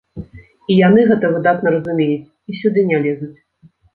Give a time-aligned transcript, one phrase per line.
[0.71, 3.33] І яны гэта выдатна разумеюць і сюды не лезуць.